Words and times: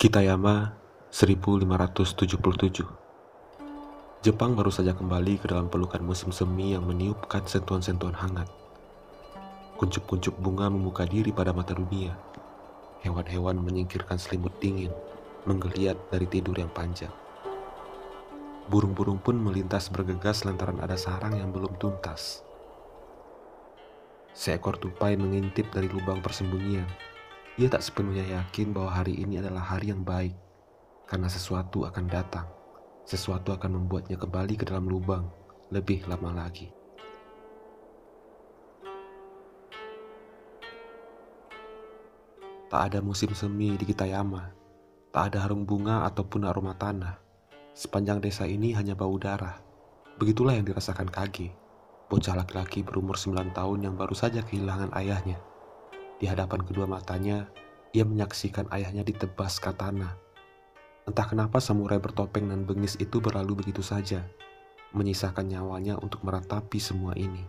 Kitayama 0.00 0.72
1577 1.12 2.40
Jepang 4.24 4.56
baru 4.56 4.72
saja 4.72 4.96
kembali 4.96 5.36
ke 5.36 5.52
dalam 5.52 5.68
pelukan 5.68 6.00
musim 6.00 6.32
semi 6.32 6.72
yang 6.72 6.88
meniupkan 6.88 7.44
sentuhan-sentuhan 7.44 8.16
hangat. 8.16 8.48
Kuncup-kuncup 9.76 10.40
bunga 10.40 10.72
membuka 10.72 11.04
diri 11.04 11.36
pada 11.36 11.52
mata 11.52 11.76
dunia. 11.76 12.16
Hewan-hewan 13.04 13.60
menyingkirkan 13.60 14.16
selimut 14.16 14.56
dingin, 14.56 14.88
menggeliat 15.44 16.00
dari 16.08 16.24
tidur 16.24 16.56
yang 16.56 16.72
panjang. 16.72 17.12
Burung-burung 18.72 19.20
pun 19.20 19.36
melintas 19.36 19.92
bergegas 19.92 20.48
lantaran 20.48 20.80
ada 20.80 20.96
sarang 20.96 21.36
yang 21.36 21.52
belum 21.52 21.76
tuntas. 21.76 22.40
Seekor 24.32 24.80
tupai 24.80 25.20
mengintip 25.20 25.68
dari 25.68 25.92
lubang 25.92 26.24
persembunyian. 26.24 26.88
Ia 27.60 27.68
tak 27.68 27.84
sepenuhnya 27.84 28.24
yakin 28.40 28.72
bahwa 28.72 28.88
hari 28.88 29.20
ini 29.20 29.36
adalah 29.36 29.60
hari 29.60 29.92
yang 29.92 30.00
baik, 30.00 30.32
karena 31.04 31.28
sesuatu 31.28 31.84
akan 31.84 32.08
datang 32.08 32.48
sesuatu 33.10 33.50
akan 33.50 33.74
membuatnya 33.74 34.14
kembali 34.14 34.54
ke 34.54 34.62
dalam 34.62 34.86
lubang 34.86 35.26
lebih 35.74 36.06
lama 36.06 36.46
lagi. 36.46 36.70
Tak 42.70 42.94
ada 42.94 43.02
musim 43.02 43.34
semi 43.34 43.74
di 43.74 43.82
Kitayama, 43.82 44.54
tak 45.10 45.34
ada 45.34 45.42
harum 45.42 45.66
bunga 45.66 46.06
ataupun 46.06 46.46
aroma 46.46 46.78
tanah. 46.78 47.18
Sepanjang 47.74 48.22
desa 48.22 48.46
ini 48.46 48.70
hanya 48.78 48.94
bau 48.94 49.18
darah. 49.18 49.58
Begitulah 50.22 50.54
yang 50.54 50.70
dirasakan 50.70 51.10
Kage, 51.10 51.50
bocah 52.06 52.38
laki-laki 52.38 52.86
berumur 52.86 53.18
9 53.18 53.50
tahun 53.50 53.90
yang 53.90 53.98
baru 53.98 54.14
saja 54.14 54.46
kehilangan 54.46 54.94
ayahnya. 54.94 55.49
Di 56.20 56.28
hadapan 56.28 56.60
kedua 56.60 56.84
matanya, 56.84 57.48
ia 57.96 58.04
menyaksikan 58.04 58.68
ayahnya 58.70 59.02
ditebas 59.02 59.56
katana 59.58 60.20
Entah 61.10 61.26
kenapa 61.26 61.58
samurai 61.58 61.98
bertopeng 61.98 62.46
dan 62.46 62.62
bengis 62.62 62.94
itu 63.02 63.18
berlalu 63.18 63.64
begitu 63.64 63.82
saja, 63.82 64.22
menyisakan 64.94 65.50
nyawanya 65.50 65.98
untuk 65.98 66.22
meratapi 66.22 66.78
semua 66.78 67.18
ini. 67.18 67.42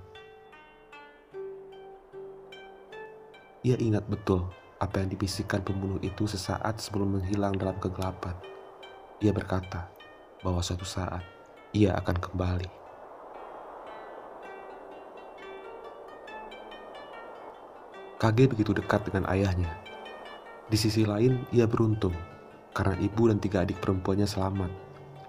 Ia 3.61 3.77
ingat 3.77 4.09
betul 4.09 4.49
apa 4.81 5.05
yang 5.05 5.13
dibisikkan 5.13 5.61
pembunuh 5.61 6.01
itu 6.01 6.25
sesaat 6.25 6.81
sebelum 6.81 7.21
menghilang 7.21 7.53
dalam 7.53 7.77
kegelapan. 7.77 8.33
Ia 9.21 9.29
berkata 9.29 9.93
bahwa 10.41 10.65
suatu 10.65 10.87
saat 10.87 11.21
ia 11.69 11.93
akan 12.01 12.17
kembali. 12.17 12.80
Kage 18.21 18.45
begitu 18.45 18.69
dekat 18.69 19.01
dengan 19.09 19.25
ayahnya. 19.33 19.81
Di 20.69 20.77
sisi 20.77 21.09
lain, 21.09 21.41
ia 21.49 21.65
beruntung 21.65 22.13
karena 22.69 22.93
ibu 23.01 23.33
dan 23.33 23.41
tiga 23.41 23.65
adik 23.65 23.81
perempuannya 23.81 24.29
selamat 24.29 24.69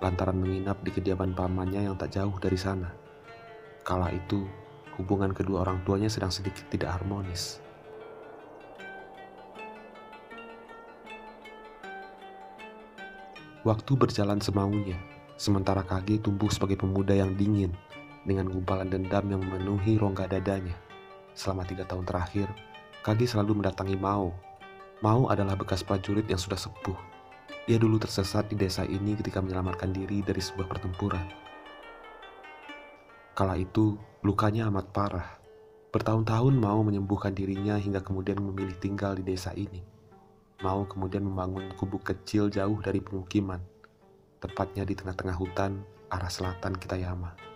lantaran 0.04 0.36
menginap 0.36 0.76
di 0.84 0.92
kediaman 0.92 1.32
pamannya 1.32 1.88
yang 1.88 1.96
tak 1.96 2.12
jauh 2.12 2.36
dari 2.36 2.60
sana. 2.60 2.92
Kala 3.80 4.12
itu, 4.12 4.44
hubungan 5.00 5.32
kedua 5.32 5.64
orang 5.64 5.80
tuanya 5.88 6.12
sedang 6.12 6.28
sedikit 6.28 6.68
tidak 6.68 6.92
harmonis. 7.00 7.64
Waktu 13.64 13.92
berjalan 13.96 14.44
semaunya, 14.44 15.00
sementara 15.40 15.80
Kage 15.80 16.20
tumbuh 16.20 16.52
sebagai 16.52 16.76
pemuda 16.76 17.16
yang 17.16 17.40
dingin 17.40 17.72
dengan 18.28 18.52
gumpalan 18.52 18.92
dendam 18.92 19.24
yang 19.32 19.40
memenuhi 19.40 19.96
rongga 19.96 20.28
dadanya. 20.28 20.91
Selama 21.32 21.64
tiga 21.64 21.88
tahun 21.88 22.04
terakhir, 22.04 22.48
Kage 23.02 23.26
selalu 23.26 23.62
mendatangi 23.62 23.98
Mao. 23.98 24.30
Mao 25.02 25.26
adalah 25.26 25.58
bekas 25.58 25.82
prajurit 25.82 26.28
yang 26.30 26.38
sudah 26.38 26.56
sepuh 26.56 27.12
ia 27.70 27.78
dulu 27.78 27.94
tersesat 27.94 28.50
di 28.50 28.58
desa 28.58 28.82
ini 28.82 29.14
ketika 29.14 29.38
menyelamatkan 29.38 29.94
diri 29.94 30.18
dari 30.18 30.42
sebuah 30.42 30.66
pertempuran. 30.66 31.22
Kala 33.38 33.54
itu, 33.54 33.94
lukanya 34.26 34.66
amat 34.66 34.90
parah. 34.90 35.28
Bertahun-tahun 35.94 36.58
mau 36.58 36.82
menyembuhkan 36.82 37.30
dirinya 37.30 37.78
hingga 37.78 38.02
kemudian 38.02 38.42
memilih 38.42 38.74
tinggal 38.82 39.14
di 39.14 39.22
desa 39.22 39.54
ini. 39.54 39.78
Mau 40.66 40.90
kemudian 40.90 41.22
membangun 41.22 41.70
gubuk 41.78 42.02
kecil 42.02 42.50
jauh 42.50 42.78
dari 42.82 42.98
pemukiman, 42.98 43.62
tepatnya 44.42 44.82
di 44.82 44.98
tengah-tengah 44.98 45.36
hutan 45.38 45.86
arah 46.10 46.30
selatan 46.30 46.74
Kitayama. 46.74 47.51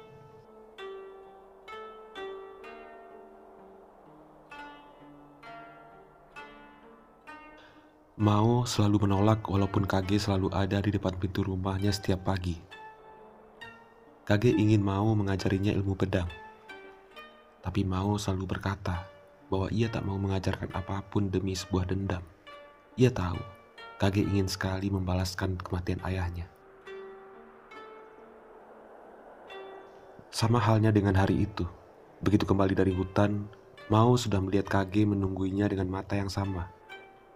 Mao 8.17 8.65
selalu 8.65 9.05
menolak 9.05 9.45
walaupun 9.45 9.85
Kage 9.85 10.17
selalu 10.17 10.49
ada 10.49 10.81
di 10.81 10.89
depan 10.89 11.13
pintu 11.21 11.45
rumahnya 11.45 11.93
setiap 11.93 12.25
pagi. 12.25 12.57
Kage 14.25 14.57
ingin 14.57 14.81
Mao 14.81 15.13
mengajarinya 15.13 15.69
ilmu 15.77 15.93
pedang. 15.93 16.25
Tapi 17.61 17.85
Mao 17.85 18.17
selalu 18.17 18.57
berkata 18.57 19.05
bahwa 19.53 19.69
ia 19.69 19.93
tak 19.93 20.09
mau 20.09 20.17
mengajarkan 20.17 20.73
apa 20.73 21.05
pun 21.13 21.29
demi 21.29 21.53
sebuah 21.53 21.93
dendam. 21.93 22.25
Ia 22.97 23.13
tahu 23.13 23.37
Kage 24.01 24.25
ingin 24.25 24.49
sekali 24.49 24.89
membalaskan 24.89 25.61
kematian 25.61 26.01
ayahnya. 26.01 26.49
Sama 30.33 30.57
halnya 30.57 30.89
dengan 30.89 31.21
hari 31.21 31.45
itu. 31.45 31.69
Begitu 32.25 32.49
kembali 32.49 32.73
dari 32.73 32.97
hutan, 32.97 33.45
Mao 33.93 34.17
sudah 34.17 34.41
melihat 34.41 34.73
Kage 34.73 35.05
menungguinya 35.05 35.69
dengan 35.69 35.93
mata 35.93 36.17
yang 36.17 36.33
sama 36.33 36.76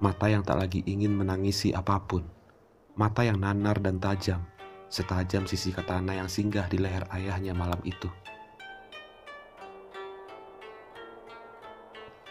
mata 0.01 0.33
yang 0.33 0.41
tak 0.41 0.57
lagi 0.57 0.81
ingin 0.89 1.13
menangisi 1.13 1.77
apa 1.77 2.01
pun, 2.01 2.25
mata 2.97 3.21
yang 3.21 3.37
nanar 3.37 3.77
dan 3.85 4.01
tajam, 4.01 4.41
setajam 4.89 5.45
sisi 5.45 5.77
katana 5.77 6.17
yang 6.17 6.25
singgah 6.25 6.65
di 6.73 6.81
leher 6.81 7.05
ayahnya 7.13 7.53
malam 7.53 7.77
itu. 7.85 8.09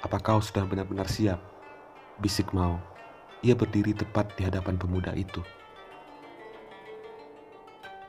Apa 0.01 0.17
kau 0.17 0.41
sudah 0.41 0.65
benar-benar 0.65 1.05
siap? 1.05 1.37
Bisik 2.17 2.49
mau. 2.57 2.81
Ia 3.45 3.53
berdiri 3.53 3.93
tepat 3.93 4.33
di 4.33 4.49
hadapan 4.49 4.75
pemuda 4.75 5.13
itu. 5.13 5.45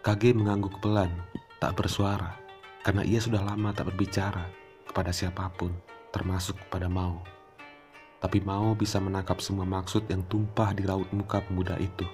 Kage 0.01 0.33
mengangguk 0.33 0.81
pelan, 0.81 1.13
tak 1.61 1.77
bersuara, 1.77 2.33
karena 2.81 3.05
ia 3.05 3.21
sudah 3.21 3.45
lama 3.45 3.77
tak 3.77 3.93
berbicara 3.93 4.49
kepada 4.89 5.13
siapa 5.13 5.53
pun, 5.53 5.77
termasuk 6.09 6.57
kepada 6.57 6.89
Mao 6.89 7.40
tapi 8.21 8.45
mau 8.45 8.77
bisa 8.77 9.01
menangkap 9.01 9.41
semua 9.41 9.65
maksud 9.65 10.05
yang 10.13 10.21
tumpah 10.29 10.77
di 10.77 10.85
raut 10.85 11.09
muka 11.17 11.41
pemuda 11.41 11.81
itu. 11.81 12.05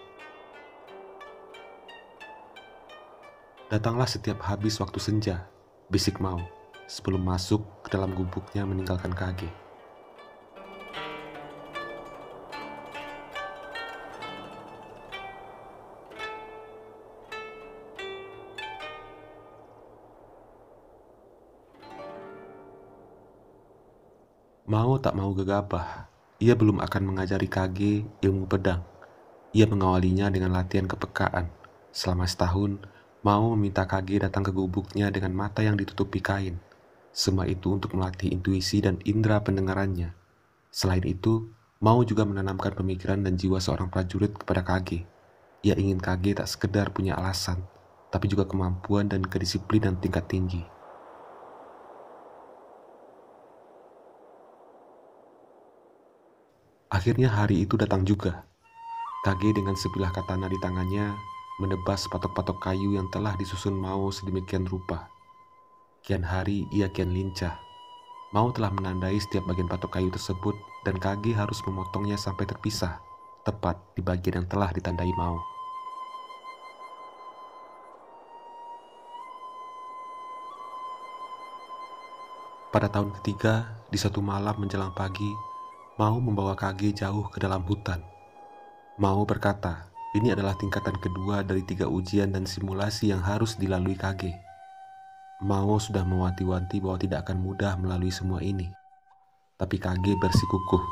Datanglah 3.67 4.07
setiap 4.07 4.39
habis 4.47 4.79
waktu 4.79 5.03
senja, 5.03 5.51
bisik 5.91 6.23
mau, 6.23 6.39
sebelum 6.87 7.27
masuk 7.27 7.67
ke 7.83 7.91
dalam 7.91 8.15
gubuknya 8.15 8.63
meninggalkan 8.63 9.11
Kage. 9.11 9.66
Mau 24.67 24.99
tak 24.99 25.15
mau 25.15 25.31
gegabah, 25.31 26.11
ia 26.43 26.59
belum 26.59 26.83
akan 26.83 27.15
mengajari 27.15 27.47
Kage 27.47 28.03
ilmu 28.19 28.51
pedang. 28.51 28.83
Ia 29.55 29.63
mengawalinya 29.63 30.27
dengan 30.27 30.59
latihan 30.59 30.91
kepekaan. 30.91 31.55
Selama 31.95 32.27
setahun, 32.27 32.83
Mau 33.23 33.55
meminta 33.55 33.87
Kage 33.87 34.19
datang 34.19 34.43
ke 34.43 34.51
gubuknya 34.51 35.07
dengan 35.15 35.39
mata 35.39 35.63
yang 35.63 35.79
ditutupi 35.79 36.19
kain. 36.19 36.59
Semua 37.15 37.47
itu 37.47 37.79
untuk 37.79 37.95
melatih 37.95 38.35
intuisi 38.35 38.83
dan 38.83 38.99
indera 39.07 39.39
pendengarannya. 39.39 40.19
Selain 40.75 41.07
itu, 41.07 41.47
Mau 41.79 42.03
juga 42.03 42.27
menanamkan 42.27 42.75
pemikiran 42.75 43.23
dan 43.23 43.39
jiwa 43.39 43.63
seorang 43.63 43.87
prajurit 43.87 44.35
kepada 44.35 44.67
Kage. 44.67 45.07
Ia 45.63 45.79
ingin 45.79 46.03
Kage 46.03 46.35
tak 46.35 46.51
sekedar 46.51 46.91
punya 46.91 47.15
alasan, 47.15 47.63
tapi 48.11 48.27
juga 48.27 48.51
kemampuan 48.51 49.07
dan 49.07 49.23
kedisiplinan 49.23 50.03
tingkat 50.03 50.27
tinggi. 50.27 50.67
Akhirnya 57.07 57.31
hari 57.31 57.63
itu 57.63 57.79
datang 57.79 58.03
juga. 58.03 58.43
Kage 59.23 59.55
dengan 59.55 59.79
sebilah 59.79 60.11
katana 60.11 60.51
di 60.51 60.59
tangannya 60.59 61.15
menebas 61.63 62.03
patok-patok 62.11 62.59
kayu 62.59 62.99
yang 62.99 63.07
telah 63.15 63.31
disusun 63.39 63.79
Mao 63.79 64.11
sedemikian 64.11 64.67
rupa. 64.67 65.07
Kian 66.03 66.27
hari 66.27 66.67
ia 66.75 66.91
kian 66.91 67.15
lincah. 67.15 67.63
Mao 68.35 68.51
telah 68.51 68.75
menandai 68.75 69.23
setiap 69.23 69.47
bagian 69.47 69.71
patok 69.71 69.95
kayu 69.95 70.11
tersebut 70.11 70.59
dan 70.83 70.99
Kage 70.99 71.31
harus 71.31 71.63
memotongnya 71.63 72.19
sampai 72.19 72.43
terpisah, 72.43 72.99
tepat 73.47 73.79
di 73.95 74.03
bagian 74.03 74.43
yang 74.43 74.51
telah 74.51 74.75
ditandai 74.75 75.15
Mao. 75.15 75.39
Pada 82.75 82.91
tahun 82.91 83.15
ketiga, 83.23 83.79
di 83.95 83.99
satu 84.03 84.19
malam 84.19 84.59
menjelang 84.59 84.91
pagi, 84.91 85.31
mau 85.97 86.21
membawa 86.21 86.53
Kage 86.53 86.93
jauh 86.93 87.25
ke 87.33 87.41
dalam 87.41 87.65
hutan. 87.65 88.05
Mao 89.01 89.25
berkata, 89.25 89.89
ini 90.13 90.29
adalah 90.29 90.53
tingkatan 90.53 90.93
kedua 91.01 91.41
dari 91.41 91.65
tiga 91.65 91.89
ujian 91.89 92.37
dan 92.37 92.45
simulasi 92.45 93.17
yang 93.17 93.25
harus 93.25 93.57
dilalui 93.57 93.97
Kage. 93.97 94.37
Mao 95.41 95.81
sudah 95.81 96.05
mewanti-wanti 96.05 96.85
bahwa 96.85 97.01
tidak 97.01 97.25
akan 97.25 97.41
mudah 97.41 97.81
melalui 97.81 98.13
semua 98.13 98.45
ini. 98.45 98.69
Tapi 99.57 99.81
Kage 99.81 100.13
bersikukuh. 100.21 100.85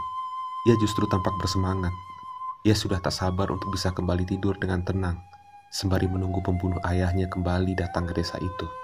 Ia 0.73 0.75
justru 0.81 1.05
tampak 1.05 1.37
bersemangat. 1.37 1.93
Ia 2.65 2.73
sudah 2.73 2.97
tak 2.97 3.13
sabar 3.13 3.53
untuk 3.53 3.77
bisa 3.77 3.93
kembali 3.93 4.25
tidur 4.25 4.57
dengan 4.57 4.81
tenang, 4.81 5.21
sembari 5.69 6.09
menunggu 6.09 6.41
pembunuh 6.41 6.81
ayahnya 6.89 7.29
kembali 7.29 7.77
datang 7.77 8.09
ke 8.09 8.17
desa 8.17 8.41
itu. 8.41 8.84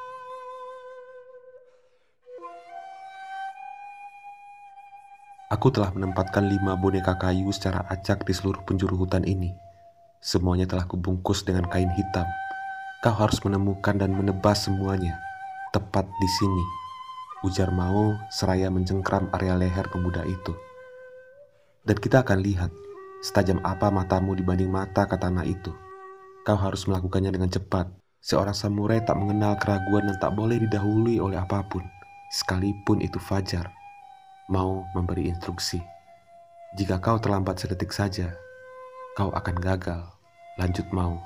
Aku 5.50 5.66
telah 5.74 5.90
menempatkan 5.90 6.46
lima 6.46 6.78
boneka 6.78 7.18
kayu 7.18 7.50
secara 7.50 7.82
acak 7.90 8.22
di 8.22 8.30
seluruh 8.30 8.62
penjuru 8.62 8.94
hutan 9.02 9.26
ini. 9.26 9.50
Semuanya 10.22 10.62
telah 10.62 10.86
kubungkus 10.86 11.42
dengan 11.42 11.66
kain 11.66 11.90
hitam. 11.90 12.22
Kau 13.02 13.10
harus 13.18 13.42
menemukan 13.42 13.98
dan 13.98 14.14
menebas 14.14 14.70
semuanya, 14.70 15.18
tepat 15.74 16.06
di 16.06 16.28
sini. 16.38 16.64
Ujar 17.42 17.74
Mao 17.74 18.14
seraya 18.30 18.70
mencengkram 18.70 19.26
area 19.34 19.58
leher 19.58 19.90
pemuda 19.90 20.22
itu. 20.22 20.54
Dan 21.82 21.98
kita 21.98 22.22
akan 22.22 22.46
lihat 22.46 22.70
setajam 23.18 23.58
apa 23.66 23.90
matamu 23.90 24.38
dibanding 24.38 24.70
mata 24.70 25.02
katana 25.10 25.42
itu. 25.42 25.74
Kau 26.46 26.62
harus 26.62 26.86
melakukannya 26.86 27.34
dengan 27.34 27.50
cepat. 27.50 27.90
Seorang 28.22 28.54
samurai 28.54 29.02
tak 29.02 29.18
mengenal 29.18 29.58
keraguan 29.58 30.14
dan 30.14 30.16
tak 30.22 30.30
boleh 30.30 30.62
didahului 30.62 31.18
oleh 31.18 31.42
apa 31.42 31.66
pun, 31.66 31.82
sekalipun 32.38 33.02
itu 33.02 33.18
fajar. 33.18 33.79
Mau 34.50 34.82
memberi 34.98 35.30
instruksi. 35.30 35.78
Jika 36.74 36.98
kau 36.98 37.22
terlambat 37.22 37.62
sedetik 37.62 37.94
saja, 37.94 38.34
kau 39.14 39.30
akan 39.30 39.54
gagal. 39.62 40.02
Lanjut 40.58 40.82
mau. 40.90 41.22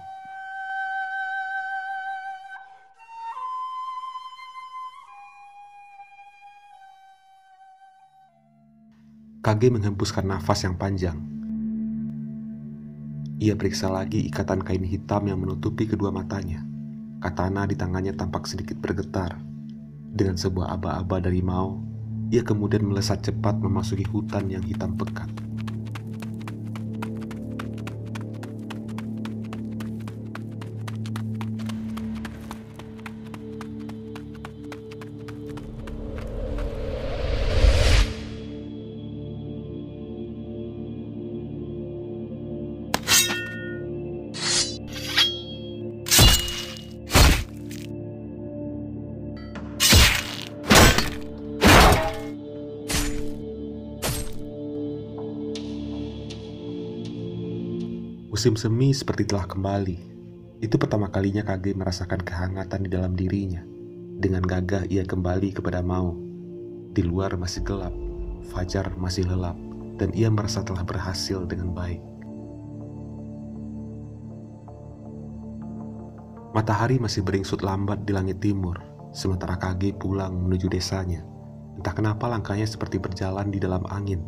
Kage 9.41 9.73
menghembuskan 9.73 10.29
nafas 10.29 10.69
yang 10.69 10.77
panjang. 10.77 11.17
Ia 13.41 13.56
periksa 13.56 13.88
lagi 13.88 14.20
ikatan 14.29 14.61
kain 14.61 14.85
hitam 14.85 15.25
yang 15.25 15.41
menutupi 15.41 15.88
kedua 15.88 16.12
matanya. 16.12 16.61
Katana 17.25 17.65
di 17.65 17.73
tangannya 17.73 18.12
tampak 18.12 18.44
sedikit 18.44 18.77
bergetar. 18.85 19.41
Dengan 20.12 20.37
sebuah 20.37 20.77
aba-aba 20.77 21.25
dari 21.25 21.41
Mao, 21.41 21.94
ia 22.35 22.43
kemudian 22.43 22.83
melesat 22.83 23.23
cepat 23.31 23.63
memasuki 23.63 24.03
hutan 24.11 24.51
yang 24.51 24.67
hitam 24.67 24.99
pekat. 24.99 25.31
Musim 58.35 58.59
semi 58.59 58.91
seperti 58.91 59.31
telah 59.31 59.47
kembali. 59.47 59.95
Itu 60.59 60.75
pertama 60.75 61.07
kalinya 61.07 61.47
Kage 61.47 61.71
merasakan 61.71 62.19
kehangatan 62.19 62.83
di 62.83 62.91
dalam 62.91 63.15
dirinya. 63.15 63.63
Dengan 64.19 64.43
gagah 64.43 64.91
ia 64.91 65.07
kembali 65.07 65.55
kepada 65.55 65.87
Mao. 65.87 66.19
Di 66.91 67.07
luar 67.07 67.39
masih 67.39 67.63
gelap, 67.63 67.95
fajar 68.51 68.91
masih 68.99 69.31
lelap, 69.31 69.55
dan 70.03 70.11
ia 70.19 70.27
merasa 70.35 70.67
telah 70.67 70.83
berhasil 70.83 71.47
dengan 71.47 71.71
baik. 71.79 72.03
Matahari 76.59 76.99
masih 76.99 77.23
beringsut 77.23 77.63
lambat 77.63 78.03
di 78.03 78.19
langit 78.19 78.43
timur, 78.43 78.83
sementara 79.15 79.55
Kage 79.55 79.95
pulang 79.95 80.35
menuju 80.35 80.75
desanya. 80.75 81.23
Entah 81.79 81.95
kenapa 81.95 82.27
langkahnya 82.27 82.67
seperti 82.67 82.99
berjalan 82.99 83.55
di 83.55 83.63
dalam 83.63 83.87
angin. 83.95 84.27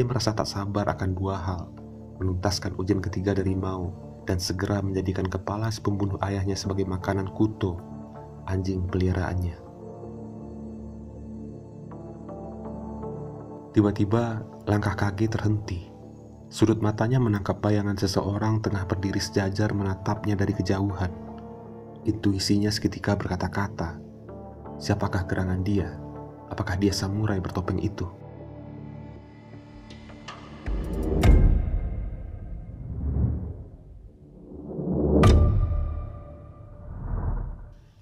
Ia 0.00 0.04
merasa 0.08 0.32
tak 0.32 0.48
sabar 0.48 0.88
akan 0.96 1.12
dua 1.12 1.36
hal, 1.36 1.83
menuntaskan 2.18 2.78
ujian 2.78 3.02
ketiga 3.02 3.34
dari 3.34 3.54
Mao 3.58 3.92
dan 4.24 4.40
segera 4.40 4.80
menjadikan 4.80 5.28
kepala 5.28 5.68
si 5.68 5.84
pembunuh 5.84 6.16
ayahnya 6.24 6.56
sebagai 6.56 6.88
makanan 6.88 7.28
kuto, 7.36 7.76
anjing 8.48 8.88
peliharaannya. 8.88 9.56
Tiba-tiba 13.74 14.46
langkah 14.70 14.94
kaki 14.94 15.26
terhenti. 15.26 15.90
Sudut 16.46 16.78
matanya 16.78 17.18
menangkap 17.18 17.58
bayangan 17.58 17.98
seseorang 17.98 18.62
tengah 18.62 18.86
berdiri 18.86 19.18
sejajar 19.18 19.74
menatapnya 19.74 20.38
dari 20.38 20.54
kejauhan. 20.54 21.10
Intuisinya 22.06 22.70
seketika 22.70 23.18
berkata-kata, 23.18 23.98
siapakah 24.78 25.26
gerangan 25.26 25.66
dia? 25.66 25.90
Apakah 26.54 26.78
dia 26.78 26.94
samurai 26.94 27.42
bertopeng 27.42 27.82
itu? 27.82 28.06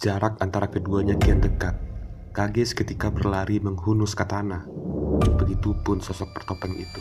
Jarak 0.02 0.42
antara 0.42 0.66
keduanya 0.66 1.14
kian 1.14 1.38
dekat. 1.38 1.78
Kage 2.34 2.66
seketika 2.66 3.14
berlari 3.14 3.62
menghunus 3.62 4.18
katana. 4.18 4.66
Begitupun 5.38 6.02
sosok 6.02 6.34
bertopeng 6.34 6.74
itu. 6.74 6.98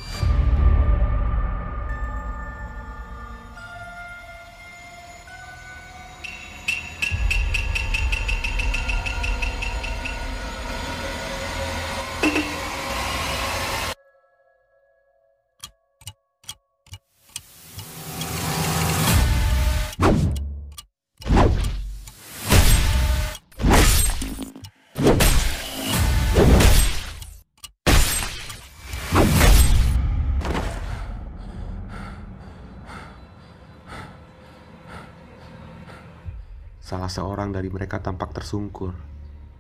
Salah 36.92 37.08
seorang 37.08 37.56
dari 37.56 37.72
mereka 37.72 38.04
tampak 38.04 38.36
tersungkur. 38.36 38.92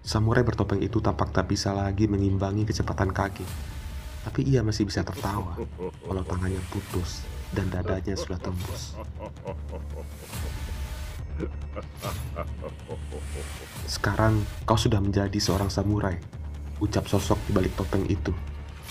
Samurai 0.03 0.43
bertopeng 0.43 0.83
itu 0.83 0.99
tampak 0.99 1.31
tak 1.31 1.47
bisa 1.47 1.71
lagi 1.71 2.03
mengimbangi 2.03 2.67
kecepatan 2.67 3.07
kaki. 3.07 3.47
Tapi 4.27 4.43
ia 4.51 4.59
masih 4.67 4.83
bisa 4.83 4.99
tertawa 4.99 5.55
walau 6.03 6.27
tangannya 6.27 6.59
putus 6.67 7.23
dan 7.55 7.71
dadanya 7.71 8.19
sudah 8.19 8.35
tembus. 8.35 8.99
Sekarang 13.87 14.43
kau 14.67 14.75
sudah 14.75 14.99
menjadi 14.99 15.39
seorang 15.39 15.71
samurai, 15.71 16.19
ucap 16.83 17.07
sosok 17.07 17.39
di 17.47 17.55
balik 17.55 17.79
topeng 17.79 18.11
itu. 18.11 18.35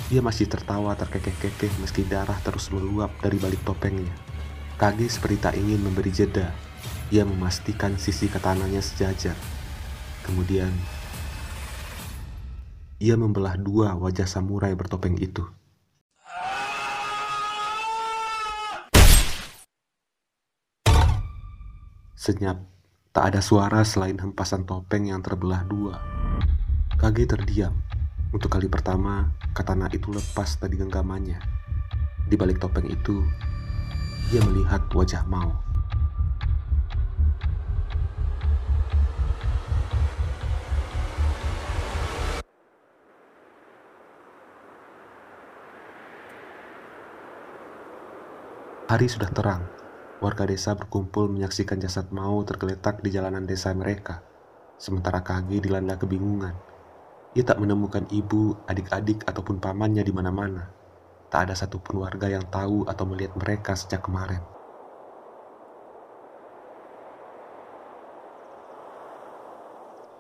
Ia 0.09 0.25
masih 0.25 0.49
tertawa 0.49 0.97
terkekeh-kekeh 0.97 1.76
meski 1.76 2.09
darah 2.09 2.40
terus 2.40 2.73
meluap 2.73 3.12
dari 3.20 3.37
balik 3.37 3.61
topengnya. 3.68 4.16
Kage 4.80 5.12
seperti 5.12 5.37
tak 5.37 5.61
ingin 5.61 5.85
memberi 5.85 6.09
jeda 6.09 6.70
ia 7.11 7.26
memastikan 7.26 7.99
sisi 7.99 8.31
katananya 8.31 8.79
sejajar. 8.79 9.35
Kemudian, 10.23 10.71
ia 13.02 13.19
membelah 13.19 13.59
dua 13.59 13.99
wajah 13.99 14.31
samurai 14.31 14.71
bertopeng 14.79 15.19
itu. 15.19 15.43
Senyap, 22.14 22.62
tak 23.11 23.35
ada 23.35 23.40
suara 23.43 23.83
selain 23.83 24.14
hempasan 24.14 24.62
topeng 24.62 25.11
yang 25.11 25.19
terbelah 25.19 25.67
dua. 25.67 25.99
Kage 26.95 27.26
terdiam. 27.26 27.75
Untuk 28.31 28.55
kali 28.55 28.71
pertama, 28.71 29.35
katana 29.50 29.90
itu 29.90 30.14
lepas 30.14 30.62
dari 30.62 30.79
genggamannya. 30.79 31.43
Di 32.31 32.38
balik 32.38 32.62
topeng 32.62 32.87
itu, 32.87 33.19
ia 34.31 34.38
melihat 34.47 34.87
wajah 34.95 35.26
Mao. 35.26 35.70
Hari 48.90 49.06
sudah 49.06 49.30
terang. 49.30 49.70
Warga 50.18 50.50
desa 50.50 50.75
berkumpul 50.75 51.30
menyaksikan 51.30 51.78
jasad 51.78 52.11
Mao 52.11 52.42
tergeletak 52.42 52.99
di 53.06 53.14
jalanan 53.14 53.47
desa 53.47 53.70
mereka. 53.70 54.18
Sementara 54.82 55.23
Kage 55.23 55.62
dilanda 55.62 55.94
kebingungan. 55.94 56.59
Ia 57.38 57.47
tak 57.47 57.62
menemukan 57.62 58.11
ibu, 58.11 58.59
adik-adik, 58.66 59.23
ataupun 59.30 59.62
pamannya 59.62 60.02
di 60.02 60.11
mana-mana. 60.11 60.75
Tak 61.30 61.47
ada 61.47 61.54
satupun 61.54 62.02
warga 62.02 62.35
yang 62.35 62.42
tahu 62.50 62.82
atau 62.90 63.06
melihat 63.06 63.38
mereka 63.38 63.78
sejak 63.78 64.02
kemarin. 64.02 64.42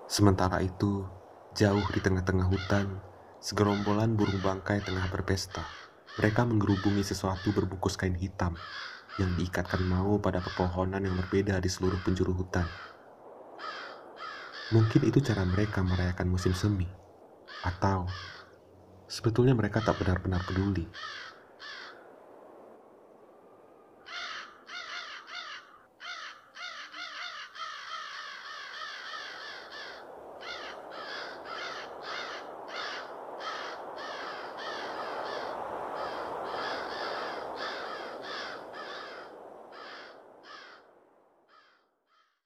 Sementara 0.06 0.62
itu, 0.62 1.10
jauh 1.58 1.86
di 1.90 1.98
tengah-tengah 1.98 2.46
hutan, 2.46 3.02
segerombolan 3.42 4.14
burung 4.14 4.38
bangkai 4.38 4.78
tengah 4.86 5.10
berpesta. 5.10 5.89
Mereka 6.18 6.42
menggerubungi 6.48 7.06
sesuatu 7.06 7.54
berbungkus 7.54 7.94
kain 8.00 8.16
hitam 8.18 8.58
yang 9.20 9.36
diikatkan 9.36 9.82
mau 9.84 10.18
pada 10.18 10.40
pepohonan 10.42 11.02
yang 11.04 11.14
berbeda 11.14 11.60
di 11.60 11.68
seluruh 11.70 12.00
penjuru 12.02 12.32
hutan. 12.34 12.72
Mungkin 14.70 15.02
itu 15.02 15.18
cara 15.18 15.42
mereka 15.42 15.82
merayakan 15.82 16.30
musim 16.30 16.54
semi, 16.54 16.86
atau 17.60 18.14
sebetulnya 19.10 19.54
mereka 19.58 19.82
tak 19.82 19.98
benar-benar 19.98 20.46
peduli 20.46 20.86